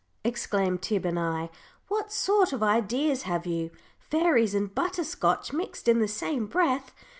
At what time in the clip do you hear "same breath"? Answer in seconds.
6.07-6.91